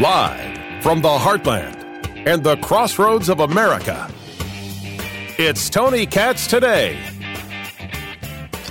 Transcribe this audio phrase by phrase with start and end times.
[0.00, 1.74] Live from the heartland
[2.24, 4.08] and the crossroads of America.
[5.40, 6.96] It's Tony Katz today.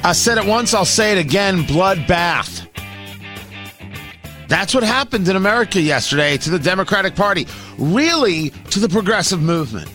[0.05, 2.65] I said it once, I'll say it again bloodbath.
[4.47, 7.45] That's what happened in America yesterday to the Democratic Party,
[7.77, 9.91] really to the progressive movement.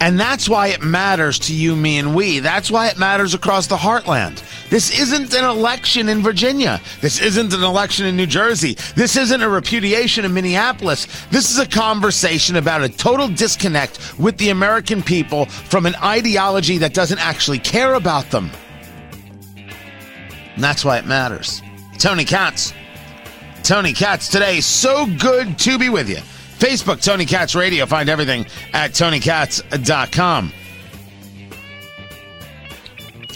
[0.00, 2.38] And that's why it matters to you, me, and we.
[2.38, 4.42] That's why it matters across the heartland.
[4.70, 6.80] This isn't an election in Virginia.
[7.00, 8.76] This isn't an election in New Jersey.
[8.94, 11.06] This isn't a repudiation in Minneapolis.
[11.30, 16.78] This is a conversation about a total disconnect with the American people from an ideology
[16.78, 18.50] that doesn't actually care about them.
[20.54, 21.62] And that's why it matters.
[21.98, 22.74] Tony Katz.
[23.62, 24.60] Tony Katz today.
[24.60, 26.16] So good to be with you.
[26.58, 27.86] Facebook, Tony Katz Radio.
[27.86, 30.52] Find everything at TonyKatz.com.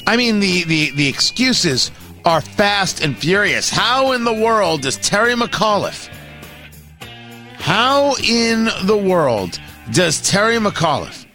[0.07, 1.91] I mean, the, the, the excuses
[2.25, 3.71] are fast and furious.
[3.71, 6.09] How in the world does Terry McAuliffe,
[7.55, 9.61] how in the world
[9.93, 11.27] does Terry McAuliffe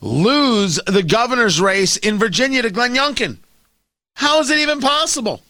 [0.00, 3.38] lose the governor's race in Virginia to Glenn Youngkin?
[4.16, 5.42] How is it even possible?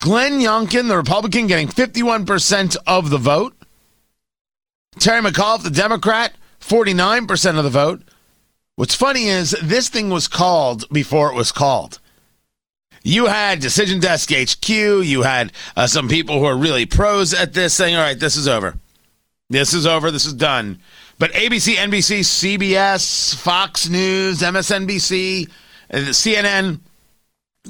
[0.00, 3.54] Glenn Youngkin, the Republican, getting 51% of the vote.
[4.98, 8.02] Terry McAuliffe, the Democrat, 49% of the vote.
[8.82, 12.00] What's funny is this thing was called before it was called.
[13.04, 17.52] You had Decision Desk HQ, you had uh, some people who are really pros at
[17.52, 18.76] this saying, all right, this is over.
[19.48, 20.80] This is over, this is done.
[21.20, 26.80] But ABC, NBC, CBS, Fox News, MSNBC, uh, CNN,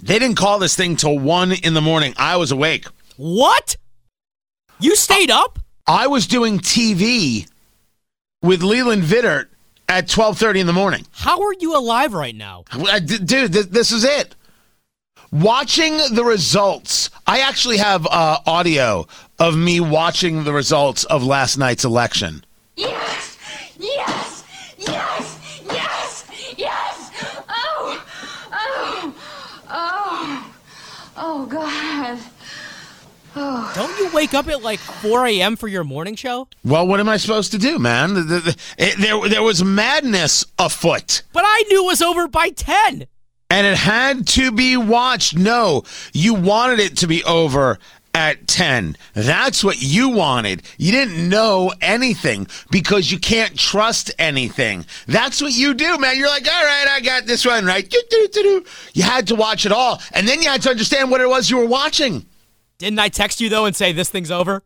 [0.03, 2.15] they didn't call this thing till one in the morning.
[2.17, 2.87] I was awake.
[3.19, 3.77] What?
[4.81, 5.59] You stayed up?
[5.87, 7.47] I was doing TV
[8.41, 9.49] with Leland Vittert
[9.93, 11.07] at twelve thirty in the morning.
[11.13, 12.65] How are you alive right now?
[12.73, 14.35] D- Dude, th- this is it.
[15.31, 17.11] Watching the results.
[17.27, 19.07] I actually have uh, audio
[19.39, 22.45] of me watching the results of last night's election.
[22.77, 23.12] Yes!
[33.75, 35.57] Don't you wake up at like 4 a.m.
[35.57, 36.49] for your morning show?
[36.65, 38.15] Well, what am I supposed to do, man?
[38.15, 41.23] The- the- the- it- there, there was madness afoot.
[41.33, 43.07] But I knew it was over by 10.
[43.51, 45.37] and it had to be watched.
[45.37, 45.85] No,
[46.15, 47.79] you wanted it to be over
[48.15, 48.97] at 10.
[49.15, 50.63] That's what you wanted.
[50.79, 54.85] You didn't know anything because you can't trust anything.
[55.07, 56.17] That's what you do, man.
[56.17, 57.91] You're like, all right, I got this one right.
[58.95, 60.01] You had to watch it all.
[60.13, 62.25] And then you had to understand what it was you were watching.
[62.83, 64.65] Didn't I text you though and say this thing's over?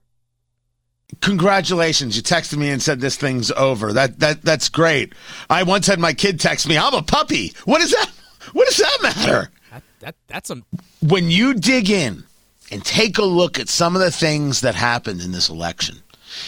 [1.20, 2.16] Congratulations.
[2.16, 3.92] You texted me and said this thing's over.
[3.92, 5.12] That that that's great.
[5.50, 7.52] I once had my kid text me, I'm a puppy.
[7.66, 8.10] What does that
[8.54, 9.50] what does that matter?
[9.70, 10.62] That, that that's a
[11.06, 12.24] when you dig in
[12.72, 15.98] and take a look at some of the things that happened in this election,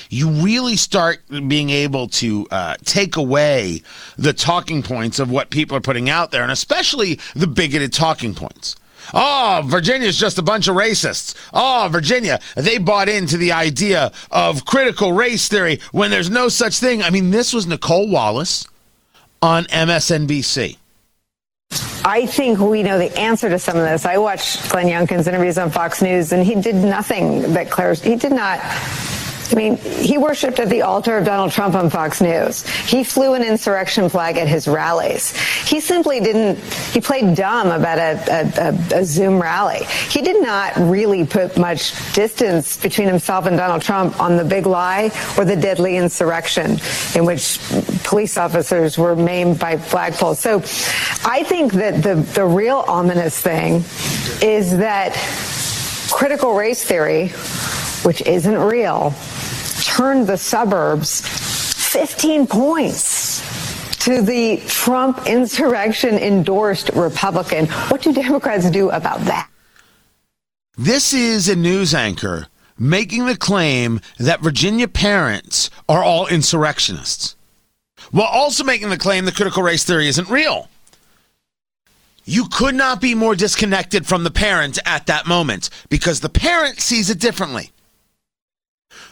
[0.09, 1.19] you really start
[1.49, 3.83] being able to uh, take away
[4.17, 8.35] the talking points of what people are putting out there, and especially the bigoted talking
[8.35, 8.75] points.
[9.15, 11.35] Oh, Virginia's just a bunch of racists.
[11.53, 16.79] Oh, Virginia, they bought into the idea of critical race theory when there's no such
[16.79, 17.03] thing.
[17.03, 18.67] I mean, this was Nicolle Wallace
[19.41, 20.77] on MSNBC.
[22.05, 24.07] I think we know the answer to some of this.
[24.07, 28.05] I watched Glenn Youngkin's interviews on Fox News, and he did nothing that clarifies.
[28.05, 28.61] He did not.
[29.51, 32.67] I mean, he worshipped at the altar of Donald Trump on Fox News.
[32.67, 35.37] He flew an insurrection flag at his rallies.
[35.67, 36.59] He simply didn't,
[36.93, 39.85] he played dumb about a, a, a, Zoom rally.
[40.11, 44.67] He did not really put much distance between himself and Donald Trump on the big
[44.67, 46.79] lie or the deadly insurrection
[47.15, 47.59] in which
[48.05, 50.37] police officers were maimed by flagpoles.
[50.37, 50.59] So
[51.29, 53.85] I think that the, the real ominous thing
[54.43, 55.15] is that
[56.11, 57.33] critical race theory,
[58.09, 59.13] which isn't real,
[59.83, 61.21] turned the suburbs
[61.93, 63.43] 15 points
[63.99, 67.67] to the Trump insurrection endorsed Republican.
[67.67, 69.51] What do Democrats do about that?
[70.79, 72.47] This is a news anchor
[72.79, 77.37] making the claim that Virginia parents are all insurrectionists,
[78.11, 80.71] while also making the claim that critical race theory isn't real.
[82.25, 86.81] You could not be more disconnected from the parent at that moment because the parent
[86.81, 87.71] sees it differently.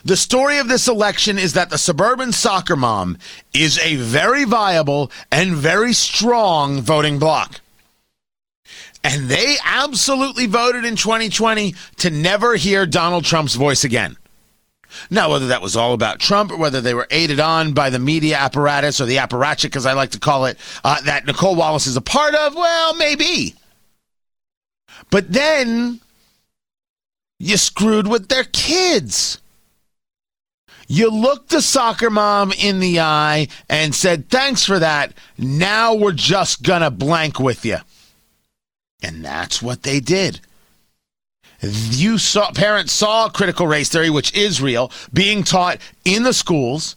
[0.03, 3.17] The story of this election is that the suburban soccer mom
[3.53, 7.59] is a very viable and very strong voting bloc.
[9.03, 14.17] And they absolutely voted in 2020 to never hear Donald Trump's voice again.
[15.09, 17.99] Now, whether that was all about Trump or whether they were aided on by the
[17.99, 21.87] media apparatus or the apparatchik, as I like to call it, uh, that Nicolle Wallace
[21.87, 23.55] is a part of, well, maybe.
[25.11, 25.99] But then
[27.39, 29.39] you screwed with their kids.
[30.87, 35.13] You looked the soccer mom in the eye and said, Thanks for that.
[35.37, 37.77] Now we're just going to blank with you.
[39.03, 40.39] And that's what they did.
[41.61, 46.96] You saw parents saw critical race theory, which is real, being taught in the schools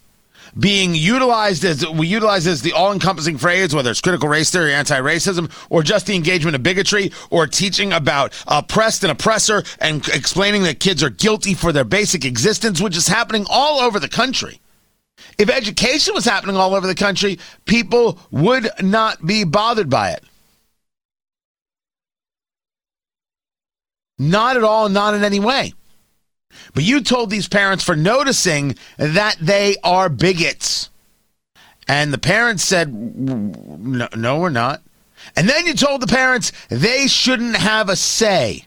[0.59, 5.51] being utilized as we utilize as the all-encompassing phrase, whether it's critical race theory, anti-racism,
[5.71, 10.81] or just the engagement of bigotry, or teaching about oppressed and oppressor, and explaining that
[10.81, 14.61] kids are guilty for their basic existence, which is happening all over the country.
[15.39, 20.25] If education was happening all over the country, people would not be bothered by it.
[24.19, 25.73] Not at all, not in any way.
[26.75, 30.91] But you told these parents for noticing that they are bigots.
[31.89, 34.83] And the parents said, no, no, we're not.
[35.37, 38.67] And then you told the parents they shouldn't have a say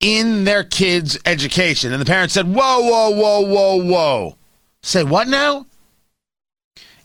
[0.00, 1.92] in their kids' education.
[1.92, 4.36] And the parents said, whoa, whoa, whoa, whoa, whoa.
[4.82, 5.66] Say what now?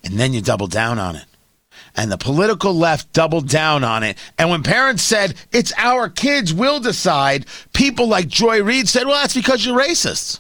[0.04, 1.26] And then you double down on it
[2.00, 4.18] and the political left doubled down on it.
[4.38, 9.18] And when parents said, it's our kids, we'll decide, people like Joy Reid said, well,
[9.18, 10.40] that's because you're racist.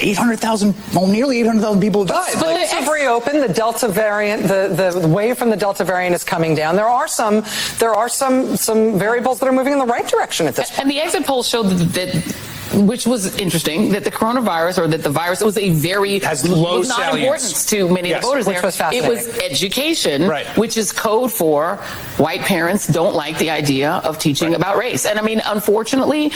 [0.00, 2.32] 800,000, well, nearly 800,000 people died.
[2.34, 3.42] But like, have reopened.
[3.42, 6.76] The Delta variant, the, the wave from the Delta variant is coming down.
[6.76, 7.44] There are some,
[7.78, 10.80] there are some, some variables that are moving in the right direction at this point.
[10.80, 12.36] And the exit polls showed that, that
[12.76, 16.78] which was interesting that the coronavirus or that the virus was a very has low
[16.78, 18.62] was not importance to many yes, of the voters which there.
[18.62, 20.46] Was it was education, right.
[20.58, 21.76] which is code for
[22.18, 24.56] white parents don't like the idea of teaching right.
[24.56, 25.06] about race.
[25.06, 26.32] And I mean, unfortunately,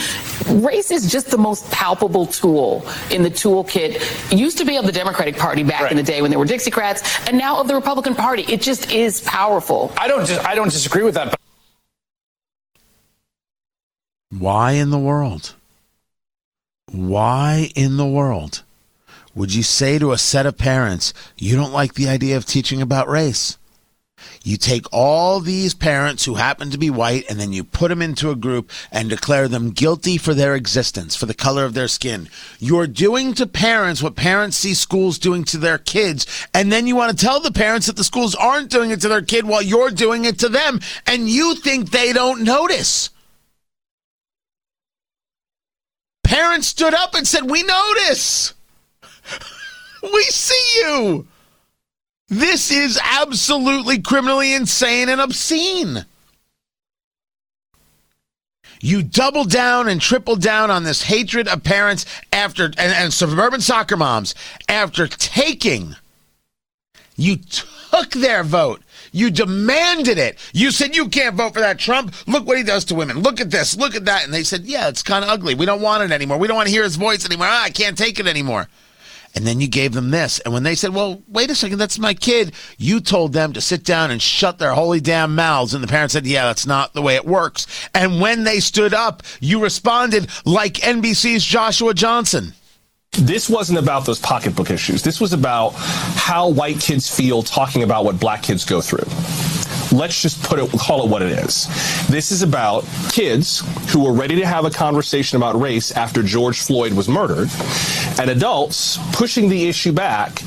[0.47, 4.31] race is just the most palpable tool in the toolkit.
[4.31, 5.91] It used to be of the Democratic Party back right.
[5.91, 8.43] in the day when there were Dixiecrats, and now of the Republican Party.
[8.47, 9.93] It just is powerful.
[9.97, 10.29] I don't.
[10.45, 11.31] I don't disagree with that.
[11.31, 11.39] But-
[14.39, 15.55] Why in the world?
[16.91, 18.63] Why in the world
[19.33, 22.81] would you say to a set of parents, you don't like the idea of teaching
[22.81, 23.57] about race?
[24.43, 28.01] You take all these parents who happen to be white and then you put them
[28.01, 31.87] into a group and declare them guilty for their existence, for the color of their
[31.87, 32.27] skin.
[32.59, 36.27] You're doing to parents what parents see schools doing to their kids.
[36.53, 39.07] And then you want to tell the parents that the schools aren't doing it to
[39.07, 40.81] their kid while you're doing it to them.
[41.07, 43.11] And you think they don't notice.
[46.31, 48.53] Parents stood up and said, We notice.
[50.03, 51.27] we see you.
[52.29, 56.05] This is absolutely criminally insane and obscene.
[58.79, 63.59] You double down and triple down on this hatred of parents after and, and suburban
[63.59, 64.33] soccer moms
[64.69, 65.97] after taking.
[67.17, 68.81] You took their vote.
[69.11, 70.37] You demanded it.
[70.53, 72.15] You said you can't vote for that Trump.
[72.27, 73.19] Look what he does to women.
[73.19, 73.75] Look at this.
[73.77, 74.23] Look at that.
[74.23, 75.53] And they said, yeah, it's kind of ugly.
[75.53, 76.37] We don't want it anymore.
[76.37, 77.47] We don't want to hear his voice anymore.
[77.49, 78.67] Ah, I can't take it anymore.
[79.33, 80.39] And then you gave them this.
[80.39, 83.61] And when they said, well, wait a second, that's my kid, you told them to
[83.61, 85.73] sit down and shut their holy damn mouths.
[85.73, 87.65] And the parents said, yeah, that's not the way it works.
[87.93, 92.53] And when they stood up, you responded like NBC's Joshua Johnson.
[93.17, 95.03] This wasn't about those pocketbook issues.
[95.03, 99.03] This was about how white kids feel talking about what black kids go through.
[99.95, 101.67] Let's just put it, call it what it is.
[102.07, 106.61] This is about kids who were ready to have a conversation about race after George
[106.61, 107.49] Floyd was murdered,
[108.17, 110.41] and adults pushing the issue back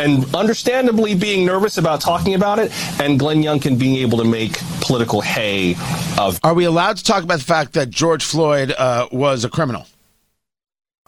[0.00, 4.58] and understandably being nervous about talking about it, and Glenn Youngkin being able to make
[4.80, 5.76] political hay
[6.18, 6.40] of.
[6.42, 9.86] Are we allowed to talk about the fact that George Floyd uh, was a criminal?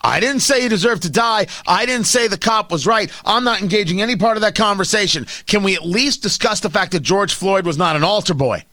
[0.05, 1.47] I didn't say he deserved to die.
[1.67, 3.11] I didn't say the cop was right.
[3.25, 5.27] I'm not engaging any part of that conversation.
[5.47, 8.65] Can we at least discuss the fact that George Floyd was not an altar boy?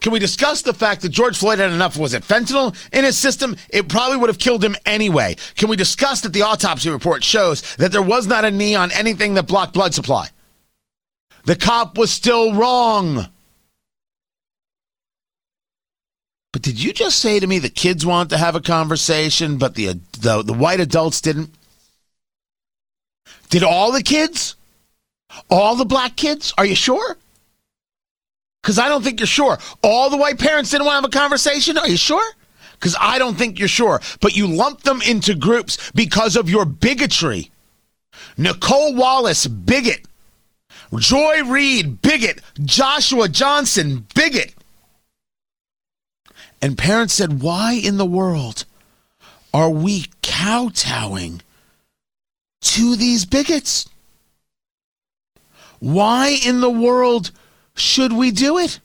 [0.00, 3.16] Can we discuss the fact that George Floyd had enough, was it fentanyl in his
[3.16, 3.56] system?
[3.70, 5.36] It probably would have killed him anyway.
[5.56, 8.92] Can we discuss that the autopsy report shows that there was not a knee on
[8.92, 10.28] anything that blocked blood supply?
[11.44, 13.28] The cop was still wrong.
[16.51, 19.74] But did you just say to me the kids want to have a conversation, but
[19.74, 21.50] the the, the white adults didn't?
[23.50, 24.56] Did all the kids?
[25.50, 26.54] All the black kids?
[26.56, 27.16] Are you sure?
[28.62, 29.58] Because I don't think you're sure.
[29.82, 31.76] All the white parents didn't want to have a conversation?
[31.76, 32.24] Are you sure?
[32.74, 34.00] Because I don't think you're sure.
[34.20, 37.50] But you lump them into groups because of your bigotry.
[38.38, 40.06] Nicolle Wallace, bigot.
[40.94, 42.40] Joy Reid, bigot.
[42.64, 44.54] Joshua Johnson, bigot.
[46.62, 48.64] And parents said, Why in the world
[49.52, 51.42] are we kowtowing
[52.62, 53.88] to these bigots?
[55.80, 57.32] Why in the world
[57.74, 58.78] should we do it?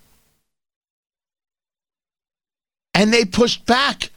[2.96, 4.10] And they pushed back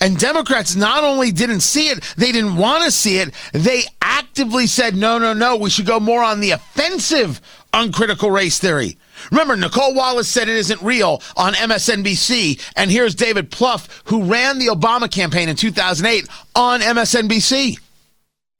[0.00, 3.32] And Democrats not only didn't see it, they didn't want to see it.
[3.52, 7.40] They actively said, no, no, no, we should go more on the offensive
[7.72, 8.98] on critical race theory.
[9.30, 12.60] Remember, Nicolle Wallace said it isn't real on MSNBC.
[12.76, 17.78] And here's David Plouffe, who ran the Obama campaign in 2008 on MSNBC.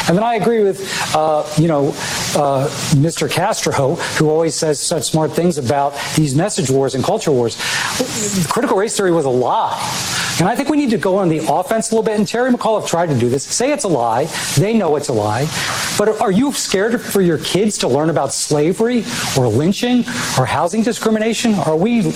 [0.09, 0.81] And then I agree with,
[1.17, 1.89] uh, you know,
[2.37, 3.31] uh, Mr.
[3.31, 7.57] Castro, who always says such smart things about these message wars and culture wars.
[8.49, 9.77] Critical race theory was a lie.
[10.39, 12.19] And I think we need to go on the offense a little bit.
[12.19, 13.43] And Terry McAuliffe tried to do this.
[13.43, 14.27] Say it's a lie.
[14.57, 15.49] They know it's a lie.
[15.99, 19.05] But are you scared for your kids to learn about slavery
[19.37, 20.05] or lynching
[20.39, 21.55] or housing discrimination?
[21.55, 22.13] Are we.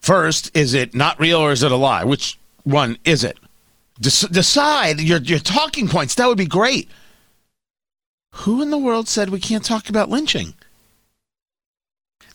[0.00, 2.04] First, is it not real or is it a lie?
[2.04, 3.36] Which one is it?
[4.00, 6.14] Decide your, your talking points.
[6.14, 6.90] That would be great.
[8.32, 10.54] Who in the world said we can't talk about lynching?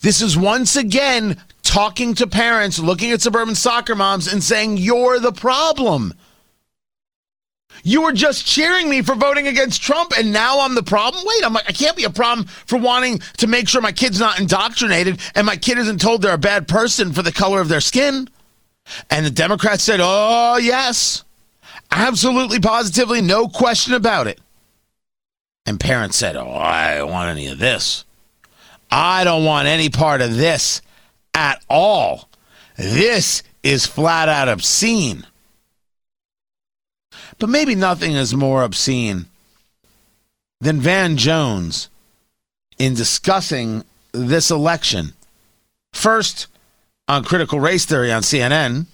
[0.02, 5.20] This is once again talking to parents, looking at suburban soccer moms, and saying, You're
[5.20, 6.14] the problem.
[7.84, 11.24] You were just cheering me for voting against Trump, and now I'm the problem.
[11.26, 14.20] Wait, I'm, like, I can't be a problem for wanting to make sure my kid's
[14.20, 17.70] not indoctrinated and my kid isn't told they're a bad person for the color of
[17.70, 18.28] their skin.
[19.10, 21.24] And the Democrats said, Oh, yes.
[21.92, 24.40] Absolutely, positively, no question about it.
[25.66, 28.06] And parents said, Oh, I don't want any of this.
[28.90, 30.82] I don't want any part of this
[31.34, 32.30] at all.
[32.78, 35.26] This is flat out obscene.
[37.38, 39.26] But maybe nothing is more obscene
[40.60, 41.90] than Van Jones
[42.78, 45.14] in discussing this election.
[45.94, 46.48] First,
[47.08, 48.86] on critical race theory on CNN,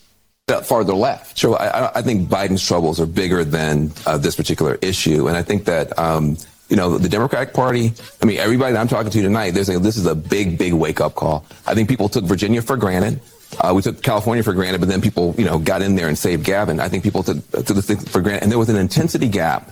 [0.47, 1.37] farther left.
[1.37, 5.43] Sure, I, I, think Biden's troubles are bigger than uh, this particular issue, and I
[5.43, 6.37] think that um,
[6.69, 7.93] you know the Democratic Party.
[8.21, 10.71] I mean, everybody that I'm talking to tonight, they're saying this is a big, big
[10.71, 11.45] wake up call.
[11.65, 13.19] I think people took Virginia for granted.
[13.59, 16.17] Uh, we took California for granted, but then people, you know, got in there and
[16.17, 16.79] saved Gavin.
[16.79, 19.69] I think people took, took this thing for granted, and there was an intensity gap.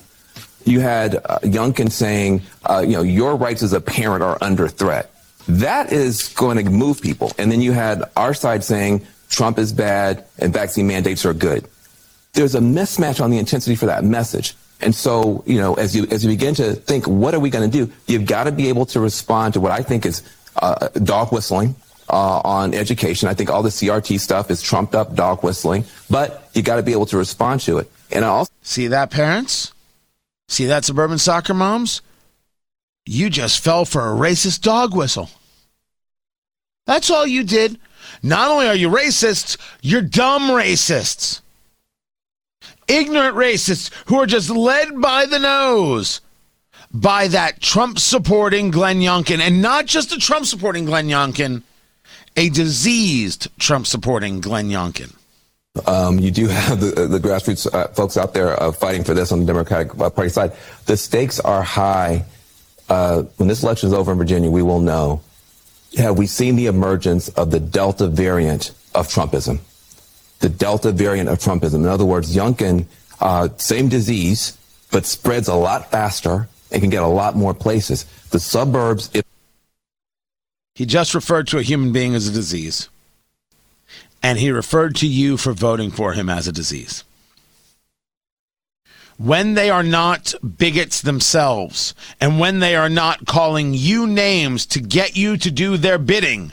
[0.65, 4.67] You had uh, Youngkin saying, uh, you know, your rights as a parent are under
[4.67, 5.09] threat.
[5.47, 7.31] That is going to move people.
[7.37, 11.67] And then you had our side saying, Trump is bad and vaccine mandates are good.
[12.33, 14.55] There's a mismatch on the intensity for that message.
[14.81, 17.69] And so, you know, as you as you begin to think, what are we going
[17.69, 17.91] to do?
[18.07, 20.21] You've got to be able to respond to what I think is
[20.57, 21.75] uh, dog whistling
[22.09, 23.29] uh, on education.
[23.29, 26.83] I think all the CRT stuff is trumped up dog whistling, but you got to
[26.83, 27.89] be able to respond to it.
[28.11, 29.73] And I also see that parents,
[30.47, 32.01] see that suburban soccer moms,
[33.05, 35.29] you just fell for a racist dog whistle.
[36.85, 37.79] That's all you did.
[38.25, 41.41] Not only are you racists, you're dumb racists.
[42.87, 46.21] Ignorant racists who are just led by the nose
[46.91, 49.39] by that Trump supporting Glenn Youngkin.
[49.39, 51.61] And not just a Trump supporting Glenn Youngkin,
[52.35, 55.13] a diseased Trump supporting Glenn Youngkin.
[55.85, 59.31] Um, you do have the, the grassroots uh, folks out there uh, fighting for this
[59.31, 60.53] on the Democratic uh, Party side.
[60.87, 62.25] The stakes are high.
[62.89, 65.21] Uh, when this election is over in Virginia, we will know
[65.97, 69.59] have we seen the emergence of the Delta variant of Trumpism?
[70.39, 71.75] The Delta variant of Trumpism.
[71.75, 72.85] In other words, Youngkin,
[73.19, 74.57] uh, same disease,
[74.91, 78.05] but spreads a lot faster and can get a lot more places.
[78.31, 79.09] The suburbs.
[79.13, 79.25] It-
[80.73, 82.89] he just referred to a human being as a disease.
[84.21, 87.03] And he referred to you for voting for him as a disease
[89.17, 94.79] when they are not bigots themselves and when they are not calling you names to
[94.79, 96.51] get you to do their bidding,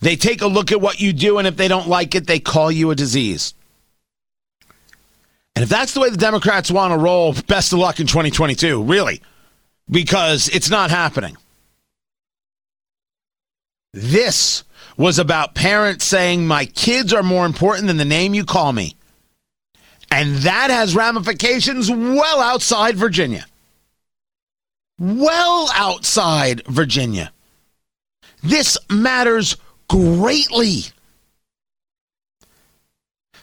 [0.00, 2.40] they take a look at what you do, and if they don't like it, they
[2.40, 3.54] call you a disease.
[5.54, 8.82] And if that's the way the Democrats want to roll, best of luck in 2022,
[8.82, 9.22] really,
[9.88, 11.36] because it's not happening.
[13.92, 14.64] This
[14.96, 18.96] was about parents saying, My kids are more important than the name you call me.
[20.10, 23.46] And that has ramifications well outside Virginia.
[24.98, 27.32] Well outside Virginia.
[28.42, 29.56] This matters
[29.88, 30.84] greatly.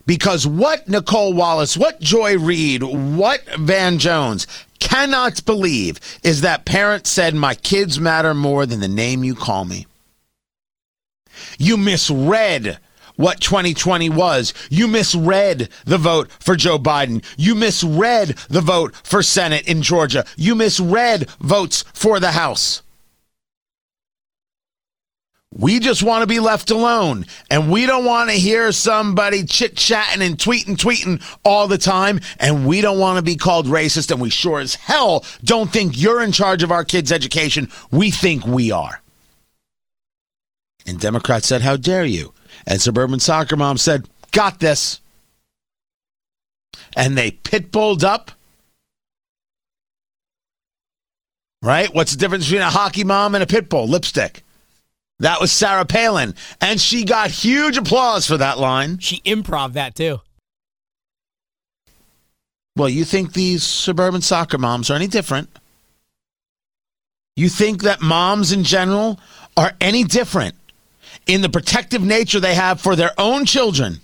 [0.06, 4.48] Because what Nicolle Wallace, what Joy Reid, what Van Jones
[4.80, 9.66] cannot believe is that parents said, My kids matter more than the name you call
[9.66, 9.86] me.
[11.58, 12.80] You misread
[13.16, 14.54] what 2020 was.
[14.70, 17.24] You misread the vote for Joe Biden.
[17.38, 20.26] You misread the vote for Senate in Georgia.
[20.38, 22.82] You misread votes for the House.
[25.54, 27.26] We just want to be left alone.
[27.50, 32.22] And we don't want to hear somebody chit chatting and tweeting, tweeting all the time.
[32.40, 34.12] And we don't want to be called racist.
[34.12, 37.70] And we sure as hell don't think you're in charge of our kids' education.
[37.92, 39.02] We think we are.
[40.86, 42.34] And Democrats said, How dare you?
[42.68, 45.00] And suburban soccer mom said, got this.
[46.96, 48.32] And they pitbulled up.
[51.62, 51.94] Right?
[51.94, 53.88] What's the difference between a hockey mom and a pit bull?
[53.88, 54.44] Lipstick.
[55.20, 56.34] That was Sarah Palin.
[56.60, 58.98] And she got huge applause for that line.
[58.98, 60.22] She improv that too.
[62.76, 65.50] Well, you think these suburban soccer moms are any different?
[67.36, 69.20] You think that moms in general
[69.56, 70.56] are any different
[71.28, 74.00] in the protective nature they have for their own children?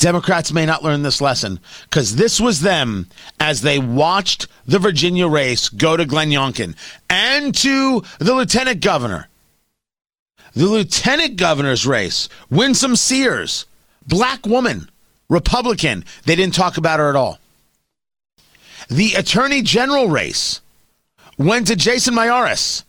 [0.00, 3.06] Democrats may not learn this lesson because this was them
[3.38, 6.74] as they watched the Virginia race go to Glenn Youngkin
[7.10, 9.28] and to the lieutenant governor.
[10.54, 13.66] The lieutenant governor's race, Winsome Sears,
[14.06, 14.88] black woman,
[15.28, 16.04] Republican.
[16.24, 17.38] They didn't talk about her at all.
[18.88, 20.62] The attorney general race
[21.36, 22.84] went to Jason Miyares,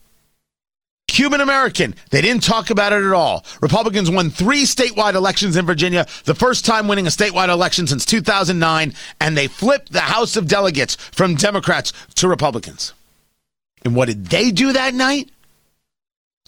[1.11, 1.93] Cuban American.
[2.09, 3.43] They didn't talk about it at all.
[3.61, 8.05] Republicans won three statewide elections in Virginia, the first time winning a statewide election since
[8.05, 12.93] 2009, and they flipped the House of Delegates from Democrats to Republicans.
[13.83, 15.29] And what did they do that night?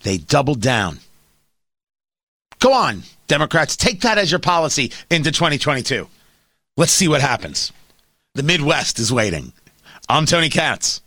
[0.03, 0.99] They doubled down.
[2.59, 6.07] Go on, Democrats, take that as your policy into 2022.
[6.77, 7.73] Let's see what happens.
[8.35, 9.51] The Midwest is waiting.
[10.07, 11.02] I'm Tony Katz.